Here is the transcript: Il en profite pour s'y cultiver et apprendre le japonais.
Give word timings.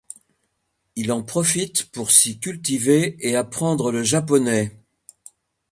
Il 0.95 1.11
en 1.11 1.21
profite 1.21 1.85
pour 1.91 2.09
s'y 2.09 2.39
cultiver 2.39 3.17
et 3.19 3.35
apprendre 3.35 3.91
le 3.91 4.01
japonais. 4.01 4.75